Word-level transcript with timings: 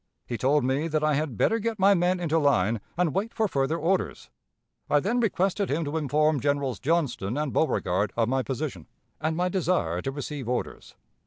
He 0.25 0.35
told 0.35 0.63
me 0.63 0.87
that 0.87 1.03
I 1.03 1.13
had 1.13 1.37
better 1.37 1.59
get 1.59 1.77
my 1.77 1.93
men 1.93 2.19
into 2.19 2.39
line, 2.39 2.81
and 2.97 3.13
wait 3.13 3.35
for 3.35 3.47
further 3.47 3.77
orders. 3.77 4.31
I 4.89 4.99
then 4.99 5.19
requested 5.19 5.69
him 5.69 5.85
to 5.85 5.95
inform 5.95 6.39
Generals 6.39 6.79
Johnston 6.79 7.37
and 7.37 7.53
Beauregard 7.53 8.11
of 8.17 8.27
my 8.27 8.41
position, 8.41 8.87
and 9.19 9.37
my 9.37 9.47
desire 9.47 10.01
to 10.01 10.09
receive 10.11 10.49
orders. 10.49 10.95